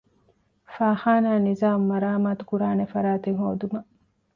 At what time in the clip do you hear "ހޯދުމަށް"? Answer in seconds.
3.41-3.89